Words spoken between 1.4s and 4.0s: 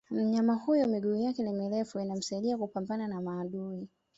ni mirefu inamsaidia kupambana na maadui